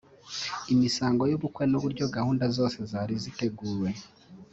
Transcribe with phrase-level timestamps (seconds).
[0.73, 3.89] imisango y’ubukwe n’uburyo gahunda zose zari ziteguwe